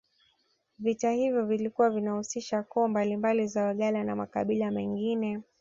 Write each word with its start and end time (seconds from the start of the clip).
Vita 0.79 1.11
hivyo 1.11 1.45
vilikuwa 1.45 1.89
vinahusisha 1.89 2.63
koo 2.63 2.87
mbalimbali 2.87 3.47
za 3.47 3.63
Wagala 3.63 4.03
na 4.03 4.15
makabila 4.15 4.71
mengine 4.71 5.39